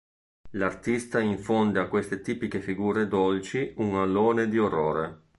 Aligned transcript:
L'artista 0.53 1.19
infonde 1.19 1.79
a 1.79 1.87
queste 1.87 2.21
tipiche 2.21 2.59
figure 2.59 3.07
dolci 3.07 3.75
un 3.77 3.97
alone 3.97 4.49
di 4.49 4.57
orrore. 4.57 5.25